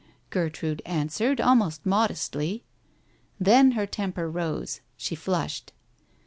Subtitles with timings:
[0.31, 2.63] Gertrude answered, almost modestly....
[3.39, 5.73] Then her temper rose, she flushed.